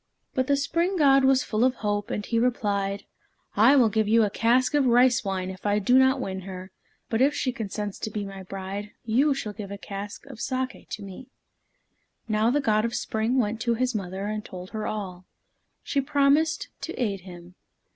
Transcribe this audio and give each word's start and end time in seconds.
But 0.33 0.47
the 0.47 0.57
Spring 0.57 0.97
God 0.97 1.23
was 1.25 1.43
full 1.43 1.63
of 1.63 1.75
hope, 1.75 2.09
and 2.09 2.27
replied, 2.33 3.03
"I 3.55 3.75
will 3.75 3.87
give 3.87 4.07
you 4.07 4.23
a 4.23 4.31
cask 4.31 4.73
of 4.73 4.87
rice 4.87 5.23
wine 5.23 5.51
if 5.51 5.63
I 5.63 5.77
do 5.77 5.99
not 5.99 6.19
win 6.19 6.39
her, 6.41 6.71
but 7.07 7.21
if 7.21 7.35
she 7.35 7.51
consents 7.51 7.99
to 7.99 8.09
be 8.09 8.25
my 8.25 8.41
bride, 8.41 8.93
you 9.05 9.35
shall 9.35 9.53
give 9.53 9.69
a 9.69 9.77
cask 9.77 10.25
of 10.25 10.39
saké 10.39 10.89
to 10.89 11.03
me." 11.03 11.27
Now 12.27 12.49
the 12.49 12.59
God 12.61 12.83
of 12.83 12.95
Spring 12.95 13.37
went 13.37 13.61
to 13.61 13.75
his 13.75 13.93
mother, 13.93 14.25
and 14.25 14.43
told 14.43 14.71
her 14.71 14.87
all. 14.87 15.27
She 15.83 16.01
promised 16.01 16.69
to 16.81 16.95
aid 16.99 17.19
him. 17.21 17.53